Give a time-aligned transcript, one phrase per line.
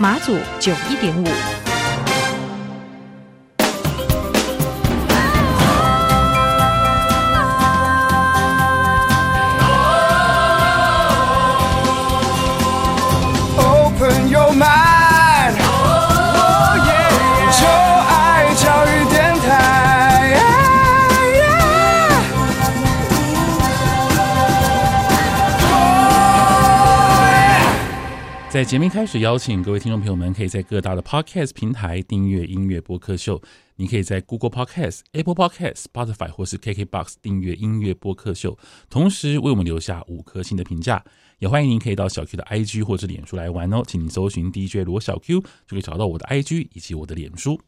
[0.00, 1.57] 马祖九一点五。
[28.50, 33.42] 在节目开始，邀请各位听众朋友们，可以在各大的 Podcast 平台订阅音乐播客秀。
[33.76, 38.56] 你可以在 Google Podcast、Apple Podcast、Spotify 或是 KKBox 订阅音乐播客秀，
[38.88, 41.04] 同时为我们留下五颗星的评价。
[41.40, 47.60] 也欢迎您可以到小 Q 的 IG 或者脸书来玩哦，请你搜寻 DJ 罗小 Q 就可以找到我的 IG 以及我的脸书。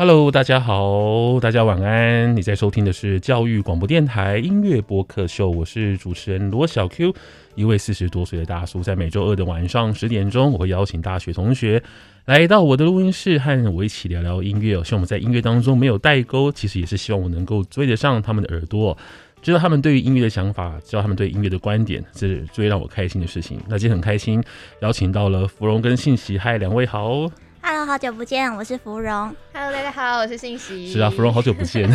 [0.00, 2.36] Hello，大家好，大家晚安。
[2.36, 7.12] 你在收听的是教育广播电台音乐播客秀，我是主持人罗小 Q，
[7.56, 8.80] 一位四十多岁的大叔。
[8.80, 11.82] 在每周二的晚上十点钟，我会邀请大学同学
[12.26, 14.80] 来到我的录音室，和我一起聊聊音乐。
[14.84, 18.96] 希望我们在音乐当中没有代沟，其实也是希望我能够追得上他们的耳朵，
[19.42, 23.58] 知道他们对于音乐的想法，知道他们对音乐的观点，这是最让我开心的事情。
[23.66, 24.40] 那今天很开心，
[24.80, 27.28] 邀请到了芙蓉跟信息，嗨，两位好。
[27.70, 29.36] Hello，好久不见，我是芙蓉。
[29.52, 30.90] Hello，大家好，我是信息。
[30.90, 31.86] 是啊，芙蓉好久不见，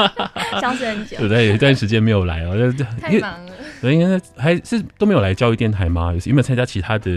[0.58, 2.56] 消失很久，对，有一段时间没有来哦，
[2.98, 3.52] 太忙了。
[3.80, 6.12] 对，应该还是都没有来教育电台吗？
[6.12, 7.10] 有有没有参加其他的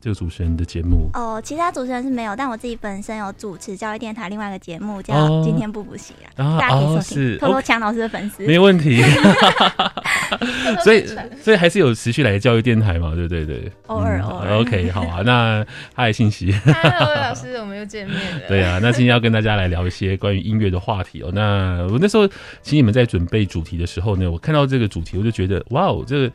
[0.00, 1.10] 这个主持人的节目？
[1.14, 5.14] 哦，其他主持人是没有，但我自己本身有主持教育电台另外一个节目，叫
[5.44, 9.02] 《今天不补习》啊，大家可以收听，偷偷抢老师的粉丝，没问题。
[10.82, 11.06] 所以，
[11.40, 13.14] 所以还是有持续来教育电台嘛？
[13.14, 14.58] 对对对，偶尔偶尔。
[14.58, 15.64] OK，好啊，那
[15.94, 16.52] 嗨，信息。
[16.52, 18.40] Hello，老师，我们又见面了。
[18.48, 21.30] 对啊，那今天要跟大家来聊一些关于音乐的话题哦。
[21.32, 22.28] 那我那时候
[22.62, 26.32] 请你们在准备主题的时候呢，我看到这个主题，我就觉得哇哦，这个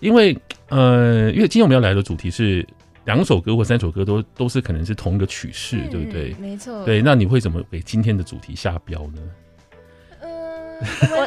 [0.00, 0.36] 因为
[0.68, 2.66] 呃，因为今天我们要来的主题是
[3.04, 6.34] 两首歌或三首歌都都是可能是同一个曲式，嗯、对不对？
[6.38, 6.84] 没错。
[6.84, 9.20] 对，那你会怎么给今天的主题下标呢？
[10.80, 11.26] 我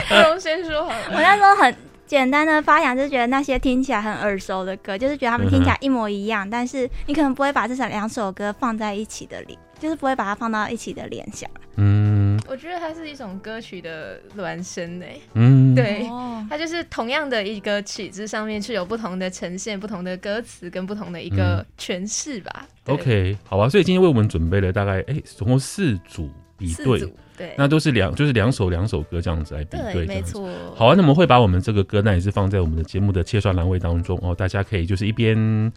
[0.00, 1.04] 芙蓉先说好了。
[1.12, 1.72] 我那时候很
[2.06, 11.48] 简单的发想，就是觉得那些听起来很耳熟的歌，就是觉得他们听起来一模一样，嗯、但是你可能不会把这两首歌放在一起的联，就是不会把它放到一起的联想。
[11.76, 12.11] 嗯，
[12.48, 15.20] 我觉得它是一种歌曲的孪生诶。
[15.34, 16.06] 嗯，对，
[16.48, 22.66] 它就是同样的一个曲子上面是有不同的呈现、不同的歌词跟不同的一个诠释吧。
[22.86, 27.12] 嗯、OK，好吧，所以今天为我们准备了大概哎、欸，总共四组比对。
[27.34, 30.50] 对，那都是两，就是两首两首歌这样子来比对，没错。
[30.76, 35.72] 好啊，那我们会把我们这个歌单也是放在我们的节目的切刷栏位当中哦，大家可以就是一边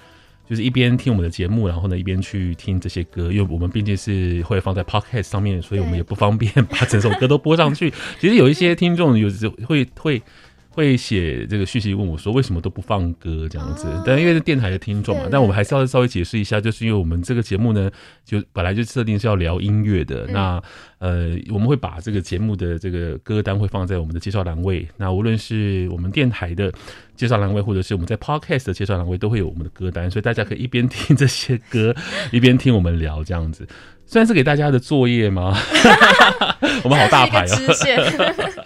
[0.50, 7.92] 就是一边听我们的节目，然后呢一边去听这些歌，因为我们毕竟是会放在 Podcast 上面，所以我们也不方便把整首歌都播上去。
[8.20, 10.22] 其实有一些听众有时会会。
[10.76, 13.88] 会写这个讯息问我说，为什么都不放歌这样子？
[14.06, 17.90] 但因为是电台的听众嘛，但我们还是要稍微解释一下，就是因为我们这个节目呢，
[18.26, 20.28] 就本来就设定是要聊音乐的。
[20.28, 20.62] 那
[21.00, 24.86] 呃，我们会把这个节目的这个歌单会放在我们的介绍栏位。
[24.98, 26.70] 那无论是我们电台的
[27.16, 31.96] 介绍栏位，或者是我们在 Podcast 的介绍栏位，都会有我们的歌单，所以大家可以一边听这些歌，
[32.34, 33.66] 一边听我们聊这样子。
[34.08, 35.58] 算是给大家的作业吗？
[36.84, 38.66] 我们好大牌哦。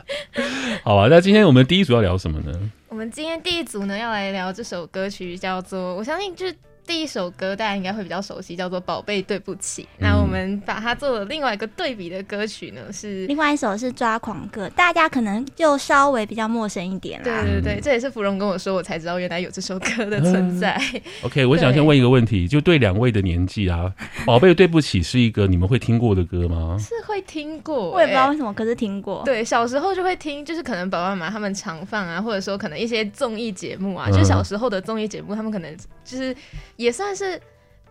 [0.89, 2.51] 好吧，那今天我们第一组要聊什么呢？
[2.87, 6.55] 我们今天第一组呢要来聊这首歌曲，叫做我相信就是。
[6.89, 9.83] 第一首歌大家应该会比较熟悉，叫做《宝贝对不起》。
[9.99, 10.09] 嗯。
[10.09, 17.43] 那我们把它做了另外一个对比的歌曲呢，是另外一首是《抓狂歌》，大家可能就稍微比较陌生一点啦。
[17.43, 20.81] 对对对，这也是芙蓉跟我说，我才知道原来有这首歌的存在。
[20.95, 23.93] 嗯、 OK，我想先问一个问题，就对两位的年纪啊，
[24.25, 26.75] 《宝贝对不起》是一个你们会听过的歌吗？
[26.79, 29.21] 是会听过、欸，我也不知道为什么，可是听过。
[29.23, 36.35] 对，小时候就会听，就是可能爸爸妈妈他们常放啊，或者说可能一些综艺节目啊，嗯、就小时候的综艺节目，他们可能就是
[36.79, 37.39] 也算是。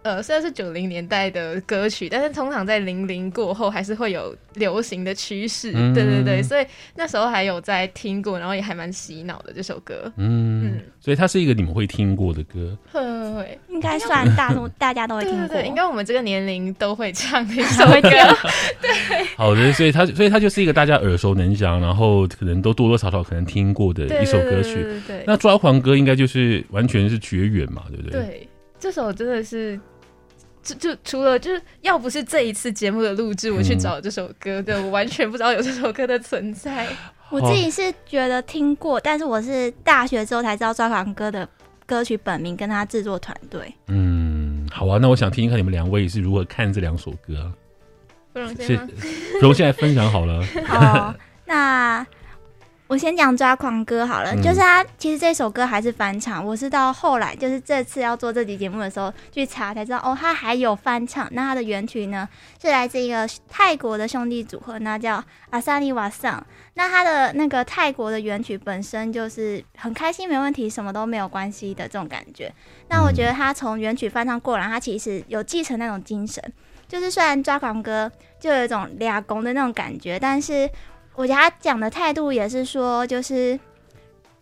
[0.03, 6.65] 呃，虽然是九零年代的歌曲，但是通常在零零过后还是会有流行的趋势，嗯、对对对，所以
[6.95, 10.11] 那时候还有在听过，然后也还蛮洗脑的这首歌。
[10.17, 18.01] 嗯，嗯，所以它是一个你们会听过的歌，会会会，应该算大众大家都会听过，对对对，应该我们这个年龄都会唱的一首歌。
[18.81, 24.75] 对，好的，所以它所以它就是一个大家耳熟能详，然后可能都多多少少可能听过的一首歌曲。
[24.75, 28.13] 对，对，对，对，对，那抓狂歌应该就是完全是绝缘嘛，对不对？
[28.13, 28.48] 对。
[28.79, 29.79] 这首真的是，
[30.63, 36.87] 就就除了就是要不是这一次节目的录制，我去找这首歌，嗯、对，我完全不知道有这首歌的存在。
[37.31, 41.47] 我自己是觉得听过，但是我是大学之后才知道抓狂哥的
[41.85, 43.75] 歌曲本名跟他制作团队。
[43.89, 47.53] 嗯，好啊，那我想听一看你们两位是如何看这两首歌啊？
[48.33, 50.43] 不容先，不容现在分享好了。
[50.71, 51.15] 哦，
[51.45, 52.07] 那。
[52.89, 61.29] 我先讲抓狂歌好了，嗯、就是他其实这首歌还是翻唱，我是到后来就是这次要做这集节目的时候去查才知道，哦，他还有翻唱。
[61.33, 62.27] 那他的原曲呢
[62.59, 66.43] 是来自一个泰国的兄弟组合，那叫阿萨尼瓦桑。
[66.75, 72.51] 那他的那个泰国的原曲本身就是很开心，没问题，什么都没有关系的这种感觉。
[72.89, 76.43] 那我觉得他从原曲翻唱过来，他其实有继承那种精神，
[76.89, 78.11] 就是虽然抓狂歌
[78.41, 80.67] 就有一种俩拱的那种感觉，但是。
[81.19, 83.59] 我觉得他讲的态度也是说，就是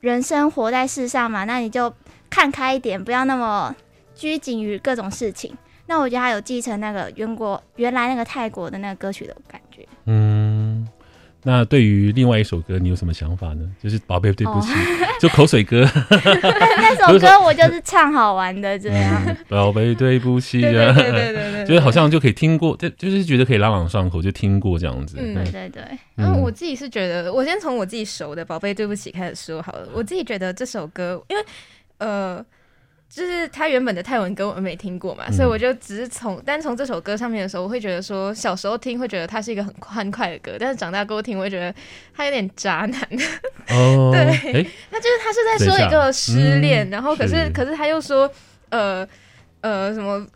[0.01, 1.91] 人生活在世上嘛，那你就
[2.29, 3.75] 看开一点，不要那么
[4.15, 5.57] 拘谨于各种事情。
[5.87, 9.89] 那我觉得他有继承那个原国原来那个泰国的那个歌曲的感觉。
[10.05, 10.56] 嗯。
[11.47, 13.61] 那对于另外一首歌，你有什么想法呢？
[13.81, 14.67] 就是《宝贝对不起》，
[15.23, 15.89] 就口水歌。
[16.11, 19.37] 那首歌我就是唱好玩的，这样。
[19.49, 25.19] 宝贝对不起，对对对对，就是好像就可以听过，就就是觉得可以朗朗上口，就听过这样子。
[25.21, 25.83] 嗯，对对对。
[26.17, 29.89] 然后我自己是觉得，我先从我自己熟的《宝贝对不起》开始说好了。
[29.95, 31.45] 我自己觉得这首歌，因为
[31.99, 32.45] 呃。
[33.09, 41.75] 就是他原本的泰文歌我们没听过嘛，嗯、所以我就只是从单从这首歌上面的时候，我会觉得说小时候听会觉得它是一个很欢快的歌，但是长大过后听我会觉得
[42.15, 43.01] 他有点渣男。
[43.69, 44.21] 哦， 对，
[44.53, 48.31] 欸、他就是他是在说一个失恋，嗯、然后可是，是可是他又说
[48.71, 49.07] 呃
[49.61, 50.27] 呃什么。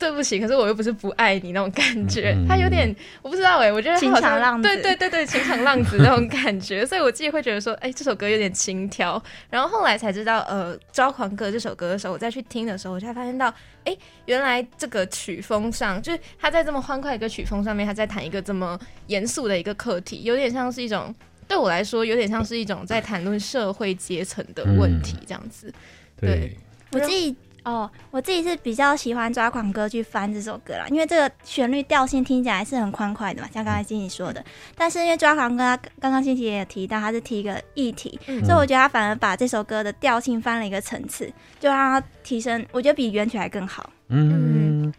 [0.00, 9.22] 对不起，可是我又不是不爱你那种感觉，嗯、他有点我不知道哎、欸，我觉得好像情场浪子，对对对对，情场浪子那种感觉， 所以我自己会觉得说，哎，这首歌有点轻佻。
[9.50, 13.54] 然后后来才知道，呃，抓狂歌这首歌的时候，我再去听的时候，我才发现到，
[13.84, 13.94] 哎，
[14.24, 21.14] 原来这个曲风上，就是他在这么欢快的一个曲风上面，他在谈一个这么严肃的一个课题，有点像是一种
[21.46, 25.68] 对我来说，有点像是一种在谈论社会阶层的问题这样子。
[25.68, 25.74] 嗯、
[26.22, 26.56] 对，对
[26.92, 27.36] 我自己。
[27.64, 34.44] 哦，我自己是比较喜欢抓狂歌去翻这首歌啦，因为这个旋律调性听起来是很欢快的嘛，像刚才欣怡说的。
[34.74, 43.90] 但是因为抓狂歌，刚刚欣怡也有提到，他是提一个议题，嗯、所以我觉得他反而把这首歌的调性翻了一个层次，就让它提升，我觉得比原曲还更好。
[44.08, 44.94] 嗯，嗯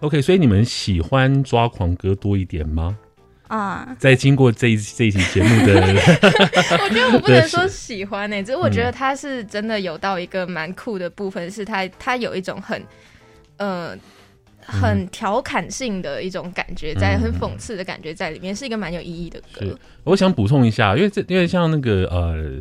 [0.00, 2.96] ，OK，所以你们喜欢抓狂歌多一点吗？
[3.48, 5.74] 啊，在经过这一这一期节目的，
[6.82, 12.82] 我觉得我不能说喜欢呢、欸，只是我觉得他是真的有到一个蛮酷的部分，是他他有一种很
[13.58, 13.96] 呃
[14.60, 19.78] 很调侃性的一种感觉在，很讽刺的感觉在里面，是一个蛮有意义的歌。
[20.04, 22.60] 我想补充一下，因为这因为像那个呃。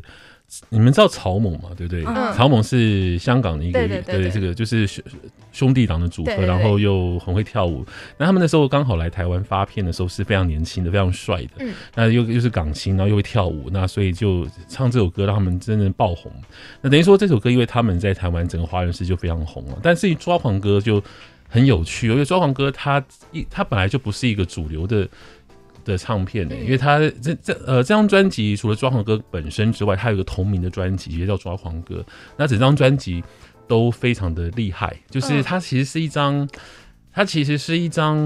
[0.69, 1.69] 你们知道草蜢嘛？
[1.75, 2.03] 对不对？
[2.05, 5.03] 嗯、草蜢是香港的一个，对，对，对，对这个就是兄
[5.51, 7.85] 兄弟党的组合，对对对，然后又很会跳舞。
[8.17, 11.49] 那他们那时候刚好来台湾发片的时候是非常年轻的，非常帅的。
[11.59, 16.31] 嗯，那又又是港星，然后又会跳舞，那所以就唱这首歌让他们真正爆红。
[16.81, 19.77] 那等于说这首歌因为他们在台湾整个华人世界就非常红了。
[19.81, 21.01] 但是抓狂歌就
[21.49, 25.07] 很有趣，因为抓狂歌它一它本来就不是一个主流的。
[25.85, 26.55] 的唱片呢？
[26.61, 32.05] 因为他这这呃这张专辑除了抓狂歌本身之外，他有一个同名的专辑也叫抓狂歌。
[32.35, 33.23] 那整张专辑
[33.67, 36.49] 都非常的厉害，就是它其实是一张，
[37.13, 38.17] 它其实是一张，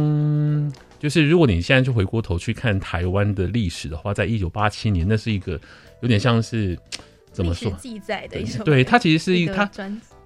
[0.97, 5.59] 就是如果你现在就回过头去看台湾的历史的话，在一九八七年，那是一个
[6.01, 6.75] 有点像是。
[7.31, 7.71] 怎么说？
[7.79, 9.69] 记载的一首，对，它其实是一个，它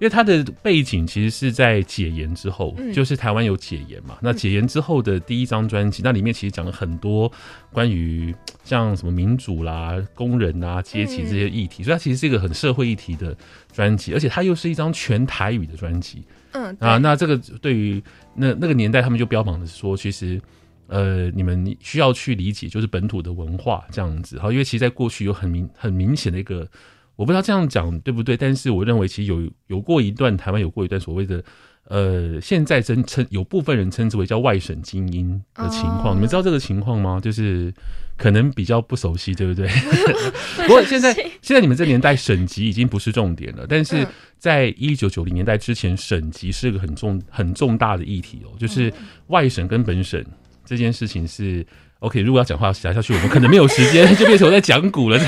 [0.00, 4.18] 为它的背景其实是在解严之后，嗯、就是台湾有解严嘛。
[4.20, 7.30] 那解严之后的第一张专辑，嗯、那里面其实讲了很多
[7.72, 8.34] 关于
[8.64, 13.36] 像什么民主啦、工人啊、阶级这些议题，嗯、所以它其实是一个很社会议题的
[13.72, 16.24] 专辑，而且它又是一张全台语的专辑。
[16.52, 18.02] 嗯啊，那这个对于
[18.34, 20.40] 那那个年代，他们就标榜的是说，其实
[20.88, 24.38] 呃，你们需要去理解就是本土的文化这样子。
[24.40, 26.66] 好，因为其实在过去有很明很明显的一个。
[27.16, 31.42] 我不知道这样讲对不对，但是我认为其实有有过一段台湾有过一段所谓的
[31.84, 37.20] 呃，现在真称有部分人称之为叫外省精英的情况，哦、你们知道这个情况吗？
[37.20, 37.72] 就是
[38.16, 39.68] 可能比较不熟悉，对不对？
[40.66, 44.06] 不过现在现在你们这年代省级已经不是重点了，但是
[44.38, 48.92] 在一九九零年代之前，省级是个很重很重大的议题哦，就是
[49.26, 50.24] 外省跟本省
[50.64, 51.64] 这件事情是。
[52.04, 55.18] OK，如果要讲话讲下去，我们可能没有时间，就变成我在讲古了。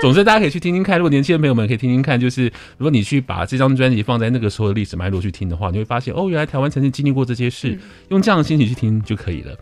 [0.00, 0.96] 总之，大家可以去听听看。
[0.98, 2.44] 如果年轻的朋友们可以听听看，就是
[2.78, 7.76] 如果你去把这张专辑放在那个时候的历史脉络去听的话，你会发现哦，原来台湾曾经经历过这些事。
[8.10, 9.52] 用这样的心情去听就可以了。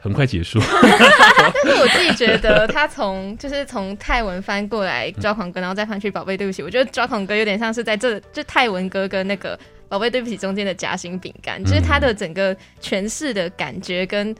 [0.00, 0.60] 很快结束。
[0.60, 9.56] 但是我自己觉得，他从就是从泰文翻过来抓狂歌，然后再翻去宝贝对不起，我觉得抓狂歌有点像是在这就泰文歌跟那个
[9.88, 14.34] 宝贝对不起中间的夹心饼干，就是他的整个诠释的感觉跟。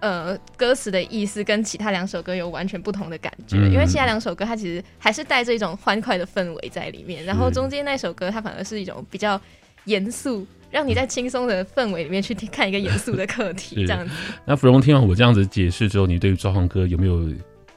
[0.00, 9.40] 呃，歌词的意思跟其他两首歌有完全不同的感觉，嗯、因为其他两首歌它其实还是带着一种欢快的氛围在里面，然后中间那首歌它反而是一种比较
[9.84, 14.14] 严肃，让你在轻松的氛围里面去听看一个严肃的课题 这样子。
[14.46, 17.30] 那芙蓉听完我这样子解释之后，你对于抓狂歌有没有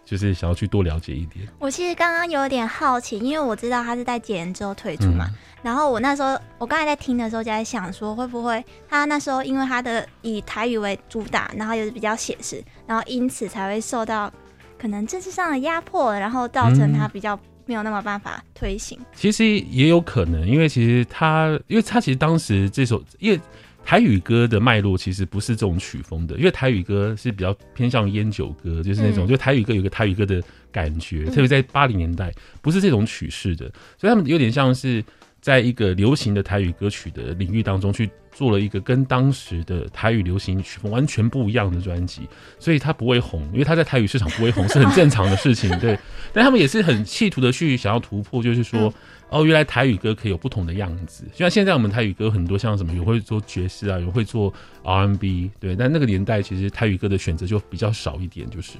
[0.05, 1.47] 就是想要去多了解一点？
[1.59, 5.25] 我其实刚刚有点好奇，因为我知道他是在解严之后退出嘛。
[5.29, 14.29] 嗯然后我那时候，我刚才在听的时候就在想说，会不会他那时候因为他的以台语为主打，然后又是比较写实，然后因此才会受到
[14.77, 18.97] 可能政治上的压迫，然后造成他比较没有那么办法推行。
[18.99, 23.39] 嗯，其实也有可能，因为其实他，因为他其实当时这首，因为
[23.83, 33.65] 台语歌的脉络其实不是这种曲风的，因为台语歌是比较偏向烟酒歌，就是那种，嗯、就台语歌有个台语歌的感觉，特别在八零年代不是这种曲式的，
[33.97, 35.03] 所以他们有点像是。
[35.43, 42.21] 在一个流行的台语歌曲的领域当中去做了一个跟当时的台语流行曲风完全不一样的专辑，
[42.59, 45.97] 所以他不会红，因为他在台语市场不会红是很正常的事情，对。
[46.33, 48.93] 但他们也是很企图的去想要突破，就是说。
[49.29, 55.75] 哦，原来台语歌可以有不同的样子，就像现在我们台语歌很多，像什么有会做爵士啊，有会做 R&B，对。
[55.75, 58.73] 但那个年代其实台语歌的选择就比较少一点，就是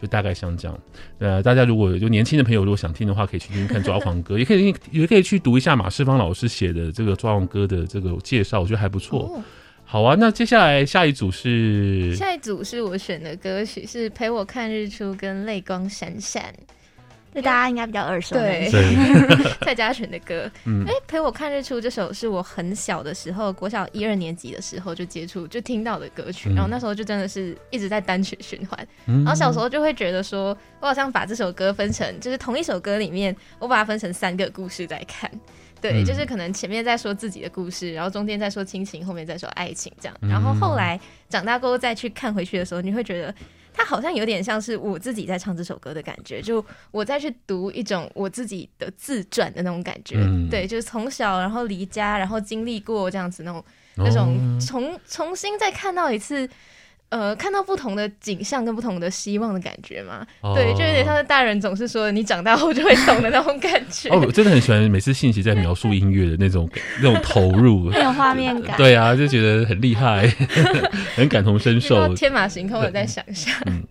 [0.00, 0.78] 就大概像这样。
[1.18, 9.20] 呃，大家如果就年轻的朋友如果想听的话，可以去听听看抓狂歌，也可以也可以去读一下马世芳老师写的这个抓狂歌的这个介绍，我觉得还不错。
[9.34, 9.42] 哦、
[9.84, 16.54] 好啊，那接下来下一组是下一组是我选的歌曲，是陪我看日出跟泪光闪闪。
[17.34, 18.34] 这大家应该比较耳熟。
[18.36, 18.70] 对，
[19.60, 20.50] 蔡家权的歌。
[20.64, 28.88] 嗯，哎，陪我看日出这首是我很小的时候，国小一二年级的时候就接触就听到的歌曲，嗯、然后那时候就真的是一直在单曲循环。
[29.06, 35.30] 嗯、然后小时候就会觉得说，我好像把这首歌分成，就是同一首歌里面，我把它分成三个故事在看。
[35.80, 40.16] 对，就是可能前面在说自己的故事，然后中间在说亲情，后面在说爱情这样。
[40.20, 43.34] 然后后来长大过后再去看回去的时候，你会觉得。
[43.70, 56.48] 它好像有点像是我自己在唱这首歌的感觉，就我再去读一种我自己的自传的那种感觉，嗯、对，就是从小然后离家，然后经历过这样子那种、哦、那种重重新再看到一次。
[57.10, 64.10] 呃，看到不同的景象跟不同的希望的感觉嘛，哦、对，就有点像是大人总是说你长大后就会懂的那种感觉。
[64.10, 66.68] 哦，我真的很喜欢每次信息在描述音乐的那种
[67.00, 68.76] 那种投入，很有画面感。
[68.76, 70.28] 对啊，就觉得很厉害，
[71.16, 73.54] 很感同身受，天马行空的在想象。
[73.64, 73.82] 嗯，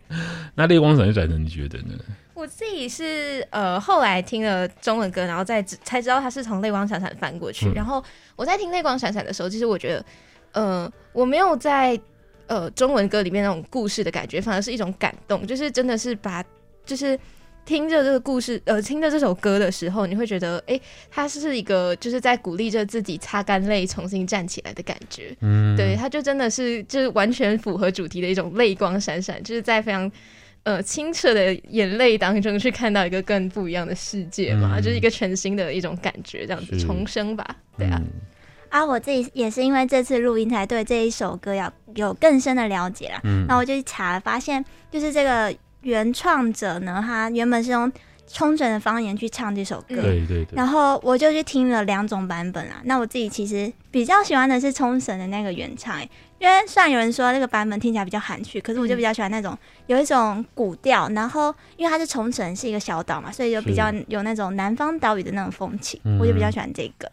[0.54, 1.96] 那泪光闪闪的，你觉得呢？
[2.36, 7.66] 我自己是呃，后来听了中文歌，然后再才知道它是从泪光闪闪翻过去。
[7.70, 8.04] 嗯、然后
[8.36, 10.06] 我在听泪光闪闪的时候，其实我觉得，
[10.52, 12.00] 呃，我没有在。
[12.48, 16.44] 呃，中文歌里面那种故事的感觉，反而是一种感动，就是真的是把，
[16.86, 17.20] 就是
[17.66, 25.36] 听着这个故事，呃，听着这首歌的时候，你会觉得，哎、欸，他是一个就是在鼓励着自己擦干泪，重新站起来的感觉。
[25.42, 30.10] 嗯，对，他就真的是就是完全符合主题的一种泪光闪闪，就是在非常
[30.64, 38.02] 呃清澈的眼泪当中去看到一个更不一样的世界嘛，嗯、就是一个全新的一种感觉，这样子重生吧，对啊。
[38.02, 38.22] 嗯
[38.70, 43.20] 啊，我自己也是因为这次录音才对这一首歌要有更深的了解啦。
[43.24, 47.92] 嗯，那我就去查了，发现就是这个原创者呢，他原本是用
[48.28, 50.02] 冲绳的方言去唱这首歌。
[50.02, 50.48] 对对对。
[50.52, 52.82] 然后我就去听了两种版本啊。
[52.84, 56.02] 那我自己其实比较喜欢的是冲绳的那个原唱，
[56.40, 61.08] 因为虽然有人说那个版本听起来比较含蓄，可是我就比较喜欢那种有一种古调。
[61.10, 67.10] 然后因为它是冲绳是一个小岛嘛，所以就比较有那种南方岛屿的那种风情，我就比较喜欢这个。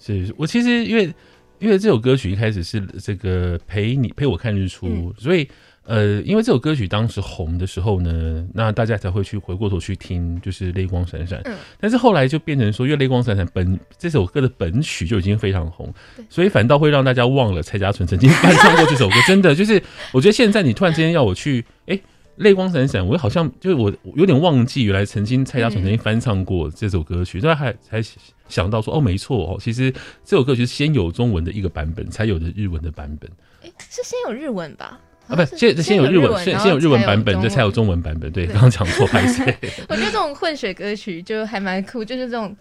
[0.00, 1.12] 是我其实因为
[1.58, 5.46] 因为这首歌曲一开始是这个陪你陪我看日出，嗯、所以
[5.84, 11.40] 呃，因为这首歌曲当时红的时候呢，那大家才会去回过头去听，就是泪光闪闪。
[11.44, 15.92] 嗯，但是后来就变成说，因为泪光闪闪本这首歌的本曲就已经非常红，
[16.28, 19.14] 所以反倒会让大家忘了蔡家纯曾经翻唱过这首歌。
[19.26, 22.02] 真的就是，我觉得现在你突然之间要我去，哎、欸。
[22.40, 28.10] 泪光闪闪，我好像就是我有点忘记，原来曾经蔡家纯曾经翻唱过这首歌曲，但、嗯、还才
[28.48, 29.92] 想到说，哦，没错哦，其实
[30.24, 33.30] 这首歌曲是先有中文的一个版本，才有的日文的版本。
[33.62, 34.98] 哎，是先有日文吧？
[35.28, 38.32] 啊，不是，先先有日文，先先有日文版本，这才有中文版本。
[38.32, 39.44] 对，刚刚讲错， 拍谢。
[39.88, 42.56] 我觉得这种混血歌曲就还蛮酷，就是这种。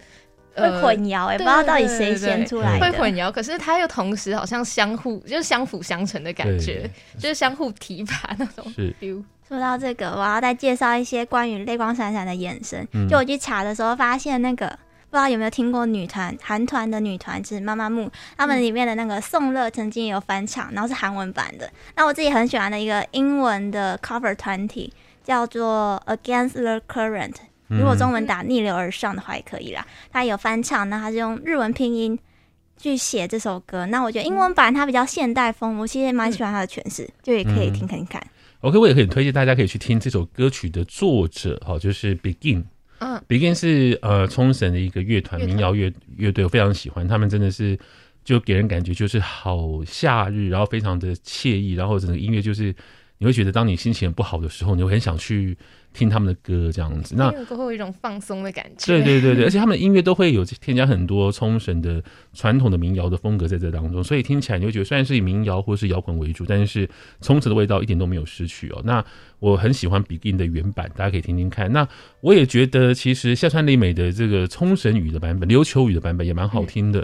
[0.55, 2.85] 会混淆哎，不知道到底谁先出来的。
[2.85, 8.73] 会混淆，可是它又同时好像相互，就是相辅相成的感觉，就是相互提拔那种。
[8.73, 8.93] 是。
[9.49, 12.87] 说到这个，我要再介绍一些关于泪光闪闪的眼神。
[12.91, 14.67] 嗯、就我去查的时候，发现那个
[15.09, 21.67] 不知道有没有听过女团韩团的女团是妈妈木，他们里面的那个宋乐曾经也有翻唱，然后是韩文版的。
[21.95, 27.33] 那我自己很喜欢的一个英文的 cover 团体叫做 Against the Current。
[27.69, 32.19] 如果中文打逆流而上的话也可以啦，他有翻唱，那他是用日文拼音
[32.79, 33.85] 去写这首歌。
[33.85, 38.25] 那我觉得英文版它比较现代风，我其实也蛮喜欢它的诠释，就也可以听看看。
[38.61, 42.63] OK，我也可以推荐大家可以去听这首歌曲的作者，哈，就是 Begin。
[42.99, 47.79] 嗯，Begin 是呃冲绳的一个乐团民谣乐乐队，我非常喜欢，他们真的是
[48.25, 52.75] 就给人感觉就是好夏日，然后非常的惬意，然后整个音乐就是
[53.19, 55.55] 你会觉得当你心情不好的时候，你会很想去。
[55.91, 58.85] 听他们的歌这样子，那会有一种放松的感觉。
[58.85, 61.99] 对对对对，而且他们的音乐都会有添加很多冲绳的
[62.31, 66.87] 传统的民谣的风格在这当中，所以听起来你会觉得虽然是以民谣或是摇滚为主，但是
[67.21, 68.79] 冲绳的味道一点都没有失去哦。
[68.85, 69.03] 那
[69.39, 71.73] 我很喜欢 Begin 的原版，大家可以听听看。
[71.73, 71.87] 那
[72.21, 76.99] 我也觉得其实夏川里美的这个冲绳语的版本、琉球语的版本也蛮好听的，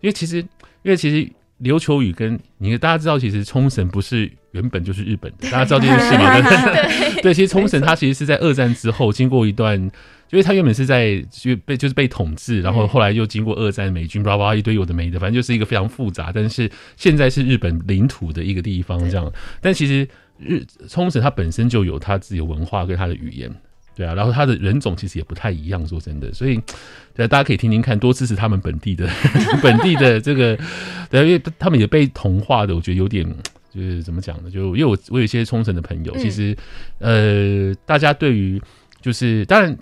[0.00, 1.30] 因为其实因为其实。
[1.62, 6.40] 琉球语跟你大家知道，其实冲绳不是原本就是日本的，大家知道这件事吗？
[6.40, 19.32] 对， 对，其实冲绳它其实是在二战之后经过一段，因为它原本是在就被就是被统治，然后后来又经过二战美军叭叭一堆有的没的，反正就是一个非常复杂，但是现在是日本领土的一个地方这样。
[19.60, 23.50] 但其实日冲绳它本身就有它自己的文化跟它的语言。
[24.00, 26.58] 对啊，然后他的人种其实也不太一样，说真的，所以
[27.12, 29.06] 对大家可以听听看，多支持他们本地的
[29.62, 30.58] 本地的这个，
[31.10, 33.26] 对，因为他们也被同化的，我觉得有点
[33.70, 34.50] 就是怎么讲呢？
[34.50, 36.56] 就因为我我有一些冲绳的朋友，其实
[36.98, 38.58] 呃，大家对于
[39.02, 39.76] 就是当然，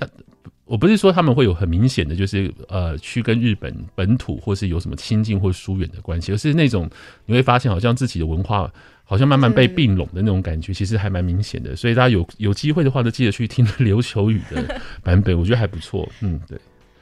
[0.65, 6.91] 我不是说他们会有很明显的，就是呃，去跟日本本土或是有什么亲近或疏远的关系，而是那种
[7.27, 8.69] 你会发现，好像自己的文化。
[9.11, 11.75] 好像慢慢被并拢的那种感觉，其实还蛮明显的。
[11.75, 16.07] 所以大家有有机会的话，就记得去听琉球语的版本，我觉得还不错。
[16.21, 16.59] 嗯，对。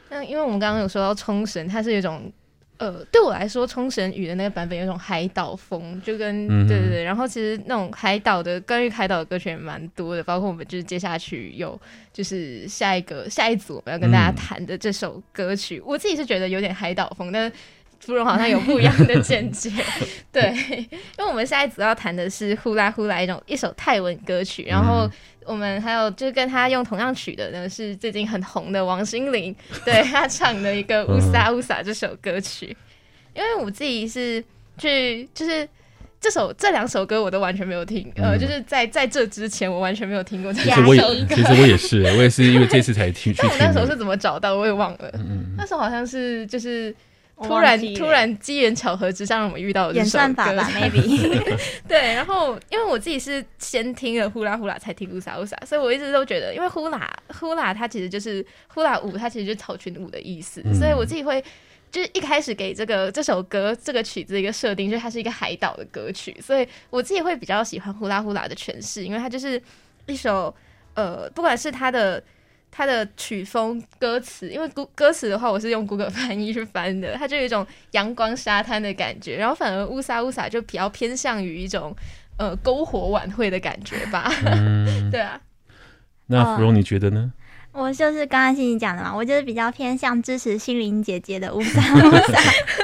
[0.09, 2.33] 那因为我们刚刚有说到冲绳，它是有一种
[2.76, 7.02] 呃，对我来说，冲绳语的那个版本有一种海岛风，就跟、嗯、对对对。
[7.02, 11.76] 然后其实那种海岛的关于海岛的歌曲也蛮多的，包括我们就是接下去有
[12.12, 17.52] 就是下一个下一组我们要跟大家谈的这首歌曲，嗯、我自己是觉得有点海岛风，但是。
[17.98, 19.70] 芙蓉好像有不一样的见解，
[20.30, 20.52] 对，
[20.90, 25.11] 因为我们现在主要谈的是呼啦呼啦一种一首泰文歌曲，然后
[25.44, 29.54] 我们还有就是跟他用同样曲的呢是最近很红的王心凌，
[29.85, 32.76] 对他唱的一个乌撒乌撒这首歌曲，
[33.35, 34.44] 因为我自己是
[34.78, 35.68] 去就是
[36.20, 41.35] 这首这两首歌我都完全没有听，呃，就是在在这之前我完全没有听过这首歌。
[41.35, 43.35] 其实我也是，我也是因为这次才听。
[43.38, 44.54] 但我那时候是怎么找到？
[44.54, 45.12] 我也忘了。
[45.56, 46.94] 那时候好像是就是。
[47.42, 50.05] 突然，突然机缘巧合之下，让我们遇到了这首歌。
[50.05, 51.57] 演算法吧， maybe。
[51.87, 61.44] 对，然后因为我自己是先听了呼啦呼啦才听乌萨乌萨，所以我一直都觉得，因为呼啦呼啦它其实就是呼啦舞，它其实就是草裙舞的意思，嗯、所以我自己会
[61.90, 69.62] 就是一开始给这个这首歌这个曲子一个设定，就是它是一个海岛的歌曲，所以我自己会比较喜欢呼啦呼啦的诠释，因为它就是
[70.07, 70.55] 一首
[70.94, 72.22] 呃，不管是它的。
[72.76, 81.96] 它的曲风、歌词，因为歌歌词的话，我是用 Google 翻译去翻的，它就有一种阳光沙滩的感觉，然后反而乌萨乌萨就比较偏向于一种
[82.36, 84.30] 呃篝火晚会的感觉吧。
[84.44, 85.40] 嗯、 对啊，
[86.26, 87.32] 那芙蓉你觉得呢？
[87.72, 92.40] 我就是刚刚欣怡讲的嘛，我就是比较偏向支持心灵姐姐的乌萨乌萨。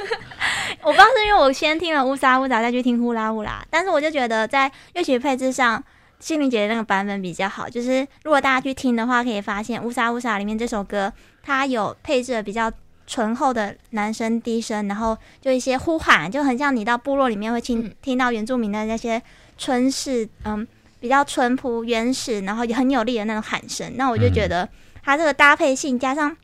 [0.82, 5.84] 我不知道是因为我先听了乌萨乌萨再去听呼啦呼啦，但是我就觉得在乐曲配置上。
[6.22, 12.70] 心灵姐姐那个版本比较好，就是如果大家去听的话，可以发现《乌沙乌沙》里面这首歌，它有配置了比较
[13.08, 19.20] 醇厚的男声低声，然后就一些呼喊，就很像你到部落里面会听听到原住民的那些
[19.58, 20.64] 春式，嗯，
[21.00, 23.92] 比较淳朴原始，然后也很有力的那种喊声。
[23.96, 24.68] 那我就觉得
[25.02, 26.36] 它这个搭配性加上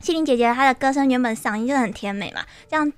[0.00, 2.92] 心灵姐姐她的歌声原本嗓音就很甜美嘛，这样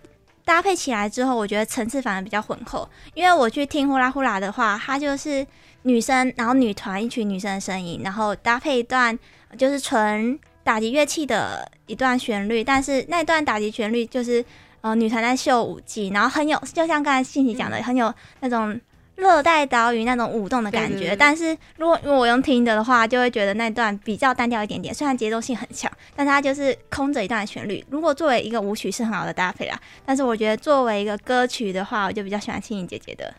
[0.47, 2.89] 搭配起来之后，我觉得层次反而比较浑厚。
[3.13, 5.47] 因为我去听呼啦呼啦的话，它就是。
[5.83, 9.17] 女生，然后女团一群女生的声音，然后搭配一段
[9.57, 14.45] 就是纯打击乐器的一段旋律，但是那段打击旋律就是
[14.81, 18.81] 呃女团在秀舞技，然后很有，就像刚才信息讲的，很有那种
[19.17, 20.95] 热带岛屿那种舞动的感觉。
[20.95, 24.95] 对对对，但是如果如果我用听的的话，就会觉得那段比较单调一点点。
[24.95, 27.85] 虽然节奏性很强，但它就是空着一段旋律。
[27.91, 33.35] 如果作为一个舞曲是很好的搭配啦，但是我觉得作为一个歌曲的话，我就比较喜欢青影姐姐的。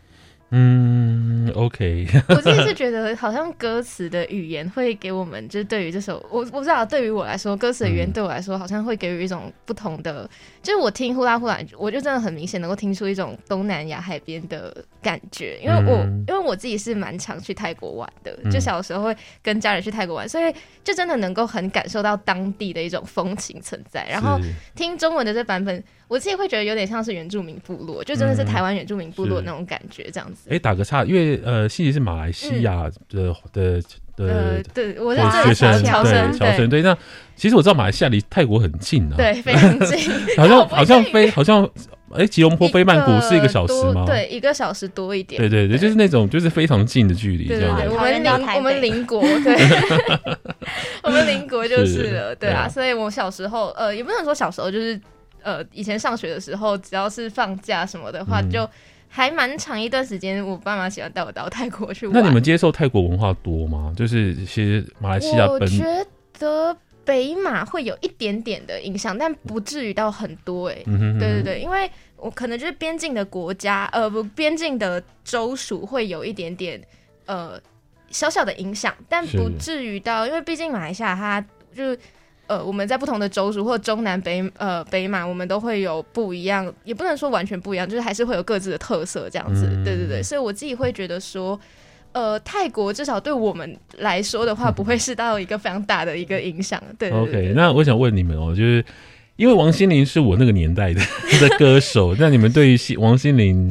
[0.50, 2.06] 嗯，OK。
[2.30, 10.22] 我自己是觉得，好像歌词的语言会给我们，就是对于这首，我我不知道，对于我来说，歌词的语言对我来说，好像会给予一种不同的。
[10.22, 10.28] 嗯、
[10.62, 24.08] 就是我听呼啦呼啦，我就真的很明显能够听出一种东南亚海边的感觉，因为我、嗯、因为我自己是蛮常去泰国玩的，就小时候会跟家人去泰国玩，所以就真的能够很感受到当地的一种风情存在。
[24.08, 24.40] 然后
[24.74, 25.84] 听中文的这版本。
[26.08, 30.48] 我自己会觉得有点像是原住民部落，就真的是台湾原住民部落那种感觉，这样子。
[30.48, 33.82] 哎、欸，打个岔，因为呃，信妮是马来西亚的、嗯、的
[34.16, 36.66] 的，呃，对，我是学生，侨生，侨生。
[36.68, 36.96] 对，那
[37.36, 41.62] 其实我知道马来西亚离泰国很近啊，对，非常近， 好像 好像飞，好像
[42.12, 44.06] 哎、欸，吉隆坡飞曼谷是一个小时吗？
[44.06, 45.38] 对，一个小时多一点。
[45.38, 47.46] 对对对，就是那种就是非常近的距离。
[47.46, 49.54] 对对对，我们邻我们邻国，对，
[51.04, 52.66] 我们邻国就是了，对啊。
[52.66, 54.98] 所以我小时候，呃，也不能说小时候，就是。
[55.42, 58.68] 呃，以前上学的时候，只要是放假什么的话，嗯、就
[59.08, 60.44] 还蛮长一段时间。
[60.44, 62.14] 我爸妈喜欢带我到泰国去玩。
[62.14, 63.92] 那你们接受泰国文化多吗？
[63.96, 66.06] 就是其实马来西亚，我觉
[66.38, 70.74] 得北马会有一点点的影响，但不至于到很多、欸。
[70.74, 76.80] 哎、嗯哼哼，对对对，因为我可能就是边境的国家，呃，不，边境的州属会有一点点
[77.26, 77.58] 呃
[78.10, 81.40] 小小的影响，但不至于到，因为毕竟马来西亚它
[81.74, 81.96] 就。
[82.48, 89.66] 呃，我们在不同的州属或中南北呃北马，我们都会有不一样，也不能说完全不一样，就是还是会有各自的特色这样子。
[89.66, 91.60] 嗯、对对对，所以我自己会觉得说，
[92.12, 96.82] 呃，泰国至少对我们来说的话， 不会是到一个非常大的一个影响。
[96.98, 98.82] 对，OK，那我想问你们哦，就是
[99.38, 101.00] 因为王心凌是我那个年代的
[101.40, 103.70] 的歌手，那你们对于王心凌？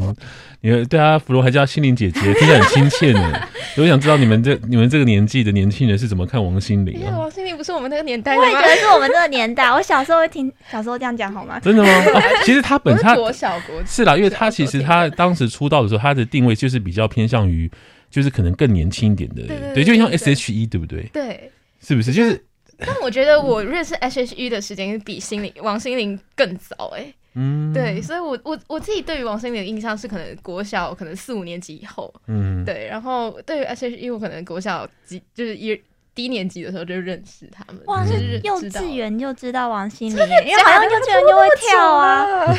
[0.61, 3.41] 你们对她，芙蓉还叫心凌姐姐，听起来很亲切呢。
[3.77, 6.99] 我想知道你们这你们这个年纪的年轻人是怎么看王心凌啊？
[6.99, 8.43] 因为王心凌不是我们那个年代的吗？
[8.43, 9.69] 我也觉得是我们这个年代。
[9.71, 11.59] 我小时候会听，小时候这样讲好吗？
[11.59, 11.89] 真的吗？
[11.89, 17.69] 哦、 其实她本身国小国是啦，因为她其实她当时出道的时候，她的定位就是比较偏向于，
[18.09, 21.03] 就是可能更年轻一点的，对，对，就像 S H E 对不对？
[21.13, 22.11] 对，是不是？
[22.11, 22.43] 就是，
[22.85, 27.13] 但我觉得我认识 S H E 的时间比心灵王心凌更早哎、欸。
[27.39, 35.79] 嗯，对，所以我，我我我自己对于王心凌的印象是，可能国小可能四五年级以后，嗯，对，然后对于 S.H.E，我可能国小几就是一
[36.15, 42.55] 低年级的时候就认识他们，哇，是幼稚园就知道王心凌，因为好像幼稚园就会跳啊，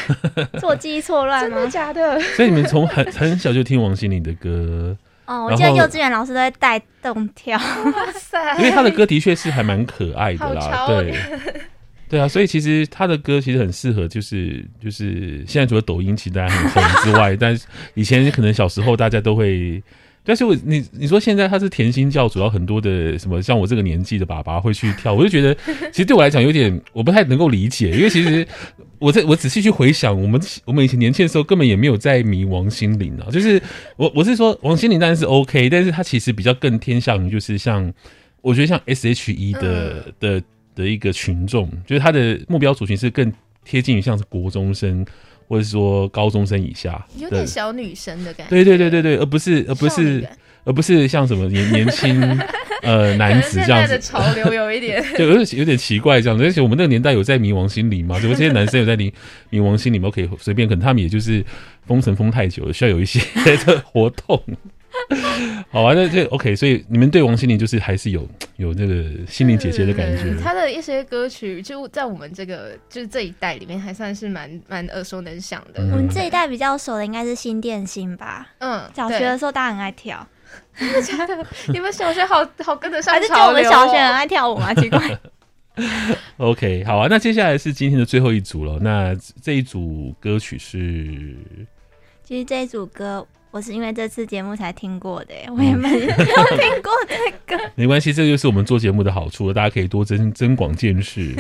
[0.61, 1.57] 是我记忆错乱吗？
[1.57, 2.21] 真的假的？
[2.37, 4.97] 所以你们从很很小就听王心凌的歌？
[5.29, 11.15] 哦，我记得幼稚园老师都会带动跳，哇塞， 因为他的歌的确是还蛮可爱的啦，对。
[12.09, 19.83] 对啊，所以其实他的歌其实很适合，就是就是现在除了抖音其实大家很红之外， 但是以前可能小时候大家都会，
[20.25, 25.55] 但是我你你说现在他是甜心教主，要很多的什么像我这个年纪的爸爸会去跳，我就觉得
[25.91, 28.47] 其实对我来讲有点我不太能够理解，因为其实
[28.99, 33.61] 我在 我仔细去回想，我们我们以前年轻的时候根本也没有在迷王心凌啊，就是
[33.97, 37.93] 我我是说王心凌当然是 OK，但是他其实比较更偏向于就是像
[38.41, 40.43] 我觉得像 S.H.E 的的。
[40.79, 43.33] 的一个群众，就是他的目标族群是更
[43.65, 45.05] 贴近于像是国中生，
[45.49, 48.51] 或者说高中生以下，有点小女生的感觉。
[48.51, 50.29] 对对对对对，而不是而不是
[50.65, 52.21] 而不是像什么年年轻
[52.83, 53.99] 呃男子这样子。
[53.99, 56.45] 潮流有一点， 就有点有点奇怪这样子。
[56.45, 58.21] 而且我们那个年代有在迷王心里吗？
[58.21, 59.13] 怎么这些男生有在迷
[59.51, 60.11] 迷王心理嘛？
[60.11, 61.43] 可以随便，可能他们也就是
[61.87, 63.21] 封神封太久了，需要有一些
[63.65, 64.43] 的活动。
[65.71, 70.37] 好啊，那这 OK，所以你们对王心凌就是还是有有那个心灵姐姐的感觉。
[70.43, 75.83] 她的一些歌曲就在我们这个就是这一代里面还算是蛮蛮耳熟能详的。
[75.83, 78.49] 嗯、我们这一代比较熟的应该是新电心吧？
[78.59, 80.27] 嗯，小学的时候大家很爱跳。
[80.77, 81.47] 真的假的？
[81.73, 83.29] 你们小学好好跟得上潮流？
[83.29, 84.75] 还是就我们小学很爱跳舞吗？
[84.75, 85.19] 奇怪。
[86.37, 88.79] OK，好啊，那接下来是今天的最后一组了。
[88.81, 91.35] 那这一组歌曲是，
[92.25, 93.27] 其实这一组歌。
[93.51, 96.09] 我是因为这次节目才听过的，我也没有听
[96.83, 97.59] 过这个。
[97.75, 101.35] 没关系，这就是我们做节目的好处，大家可以多增增广见识。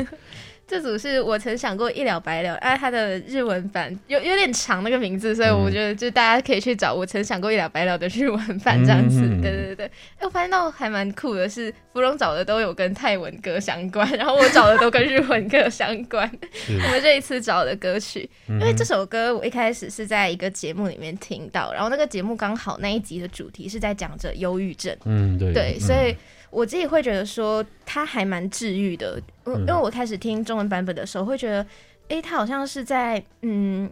[0.68, 9.22] 这组是我曾想过一了百了，哎，它的日文版有有点长那个名字，所以我觉得就大家可以去找我曾想过一了百了的日文版这样子。
[9.22, 16.30] 嗯、对对对，哎，我发现到还蛮酷的是，芙蓉找的都有跟泰文歌相关， 然后我找的都跟日文歌相关。
[16.68, 24.94] 我们这一次找的歌曲，因为这首歌我一开始是在一个节目里面听到，然后那个节目刚好那一集的主题是在讲着忧郁症。
[25.06, 26.14] 嗯，对，对，所以。
[26.50, 29.20] 我自己会觉得说它还蛮治愈的，
[29.54, 31.66] 因因为我开始听中文版本的时候，会觉得，
[32.08, 33.90] 诶，他好像是在嗯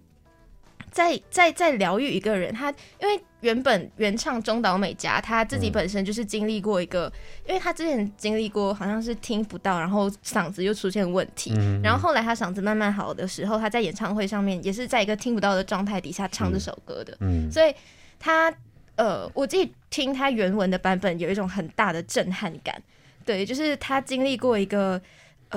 [0.91, 7.13] 在在在疗愈一个人，他因为原本原唱中岛美嘉，他自己本身就是经历过一个，嗯、
[7.49, 17.75] 因为他之前经历过好像是听不到，然后嗓子又出现问题，嗯、然后后来他嗓子慢慢好的时候，他在演唱会上面也是在一个听不到的状态底下唱这首歌的，嗯，所以
[18.19, 18.53] 他
[18.97, 22.83] 呃，我自己听他原文的版本有一种很大的震撼感，
[23.27, 24.99] 对，就是他经历过一个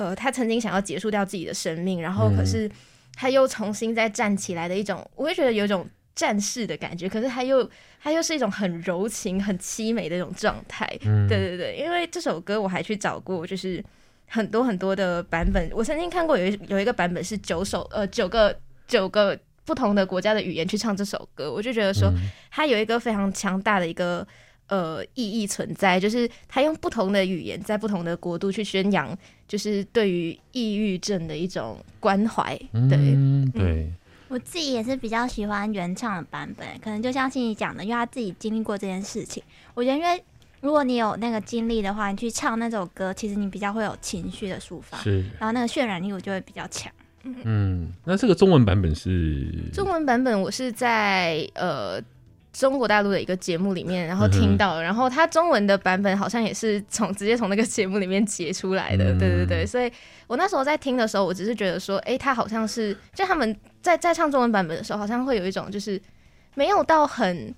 [0.00, 2.66] 呃，他曾经想要结束掉自己的生命，然后可是。
[2.66, 2.72] 嗯
[3.16, 7.68] 他又重新再站起来的一种，我会觉得有一种战士的感觉，可是他又
[8.02, 10.88] 他又是一种很柔情、很凄美的一种状态。
[11.02, 13.84] 嗯，对对对，因为这首歌我还去找过，就是
[14.26, 15.68] 很多很多的版本。
[15.74, 22.10] 我曾经看过有一有一个版本是九首呃九个九个不同的国家的语言去唱这首歌，我就觉得说
[22.50, 24.26] 它有一个非常强大的一个。
[24.70, 29.18] 呃，意义存在，就是他用不同的语言，在不同的国度去宣扬，
[29.50, 32.56] 就是对于抑郁症的一种关怀。
[32.88, 33.92] 对，嗯，对。
[34.28, 39.42] 我自己也是比较喜欢原唱的版本，可能就像心怡讲的，因为他自己经历过这件事情。
[39.74, 40.22] 我觉得，因为
[40.60, 46.92] 如果你有那个经历的话，你去唱那首歌，其实你比较会有情绪的抒发，是，然后那个渲染力我就会比较强。
[47.24, 49.50] 嗯，那这个中文版本是？
[49.72, 52.00] 中文版本我是在呃。
[52.60, 59.90] 中国大陆的一个节目里面，然后听到，嗯、然后他中文的版本好像也是从直接从那个节目里面截出来的，嗯、对对对，所以
[60.26, 65.98] 我那时候在听的时候，我只是觉得说，哎，他好像是就他们在在唱中文版本的时候，好像会有一种就是
[66.54, 67.54] 没有到很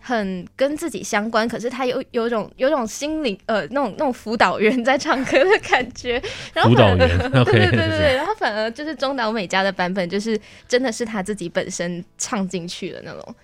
[0.00, 6.20] 很跟自己相关，可是他有有种有种心灵呃那种 那种辅导员在唱歌的感觉，
[6.52, 7.08] 然后反而对
[7.44, 10.36] 对对对对，然后反而就是中岛美嘉的版本，就是
[10.66, 13.34] 真的是他自己本身唱进去的那种。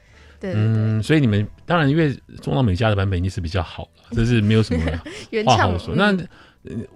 [0.41, 4.85] 对对对，嗯，所以你们当然因为中岛美嘉的版本一定是比较好的， 这是没有什么
[5.45, 5.95] 话好说。
[5.95, 6.17] 那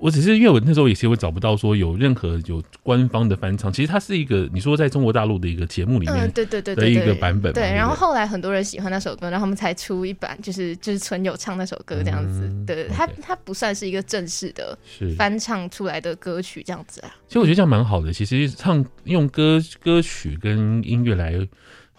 [0.01, 7.53] 我只是因为我那时候也是会找不到说有任何有官方的翻唱，其实它是一个你说在中国大陆的一个节目里面，对对对的一个版本。
[7.53, 12.49] 对，然后后来很多人喜欢那首歌，然后他们才出一版，就是就是纯有唱那首歌这样子。
[12.49, 14.77] 嗯、对，它它不算是一个正式的
[15.17, 17.15] 翻唱出来的歌曲这样子啊。
[17.29, 21.47] 其实我觉得这样蛮好的，其实唱用歌歌曲跟音乐来。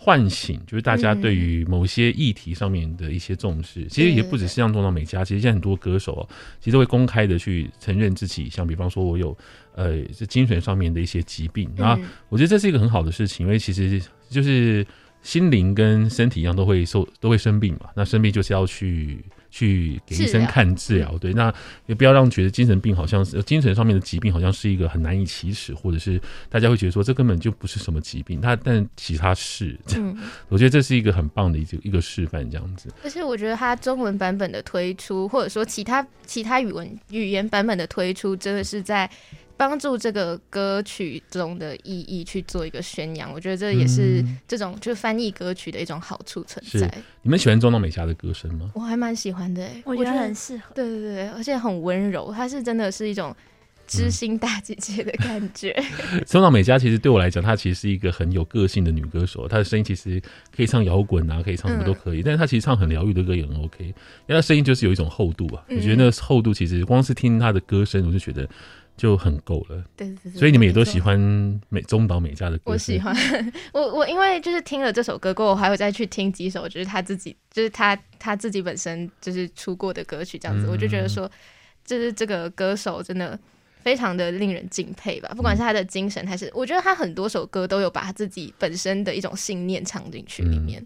[0.04, 6.28] 唤醒就是大家对于某些议题上面的一些重视，嗯、其实也不只是像中岛美嘉，其实现在很多歌手哦
[6.60, 9.38] 其实会公开的去承认自己，像比方说我有
[9.76, 14.84] 呃这精神上面的一些疾病，然后我觉得这是一个很好的事情，因为其实就是
[15.22, 19.24] 心灵跟身体一样都会受都会生病嘛，那生病就是要去。
[19.52, 21.54] 去给医生看治疗，对，那
[21.86, 30.18] 也不要让觉得精神病好像是精神上面的疾病，好像是一个很难以启齿，或者是大家会觉得说这根本就不是什么疾病，他但其他是，嗯，
[30.50, 32.90] 我觉得这是一个很棒的一个一个示范，这样子。
[33.04, 39.10] 而且我觉得他中文版本的推出，或者说其他其他语文语言版本的推出，真的是在。
[39.62, 46.92] 帮助这个歌曲中的意义去做一个宣扬，我觉得这也是这种就翻译歌曲的一种好处存在。
[47.22, 48.72] 你们喜欢中岛美嘉的歌声吗？
[48.74, 50.74] 我还蛮喜欢的，我觉得很适合。
[50.74, 53.36] 对对对，而且很温柔，她是真的是一种
[53.86, 55.70] 知心大姐姐的感觉。
[56.14, 60.20] 嗯、 中岛美嘉其实对我来讲，她其实是一个很有个性的女歌手，她的声音其实
[60.58, 63.94] 可以唱摇滚啊，可以唱什么都可以，嗯、但是她其实唱很疗愈的歌也很 OK，因
[64.30, 65.64] 为她声音就是有一种厚度啊。
[65.70, 68.50] 我觉得那个厚度其实光是听她的歌声，我就觉得。
[68.98, 71.20] 就很够了，对对对，所以你们也都喜欢
[71.70, 72.64] 美中岛美嘉的歌。
[72.66, 73.16] 我喜欢，
[73.74, 81.30] 我我因为就是听了这首歌过后，我还会再去听几首，就是他自己，就是他他自己本身就是出过的歌曲这样子，嗯、我就觉得说，
[81.84, 83.40] 就是这个歌手真的。
[83.84, 90.84] 非常的令人敬佩吧，不管是他的精神，还是我觉得他很多首歌都有把他自己本身的一种信念唱进去里面。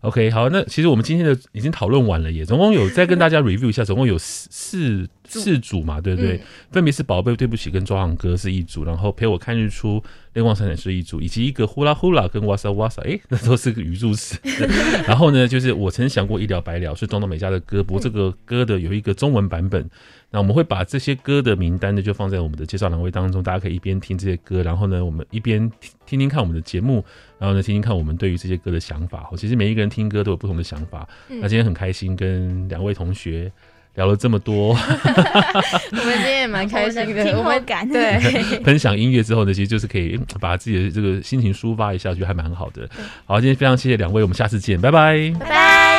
[0.00, 5.08] OK，好，那其实我们今天的已经讨论完了耶，总共有再跟大家 review 一下，总共有四四
[5.40, 6.36] 四组嘛，对不对？
[6.36, 10.02] 嗯、分别是宝贝对不起跟抓痒歌是一组，然后陪我看日出
[10.34, 14.38] 泪光闪闪是一组，以及一个呼啦呼啦跟哇塞哇塞，哎，那都是个语助词。
[15.08, 19.88] 然后呢，就是我曾想过一了百了是中岛美嘉的歌，不过这个歌的有一个中文版本。
[20.32, 27.04] 那我们会把这些歌的名单呢，就放在我们的介绍栏位当中，大家可以一边听这些歌，然后呢，我们一边听听听看我们的节目，
[27.38, 29.30] 然后呢，听听看我们对于这些歌的想法。
[29.36, 31.06] 其实每一个人听歌都有不同的想法。
[31.28, 33.52] 嗯、那今天很开心跟两位同学
[33.94, 34.72] 聊了这么多
[35.92, 38.18] 我们今天也蛮开心的，我们感对
[38.64, 42.88] 分享音乐之后呢，其实就是可以把自己的这个心情抒发一下，就还蛮好的。
[43.26, 45.91] 好，今天非常谢谢两位，我们下次见，拜拜，拜拜。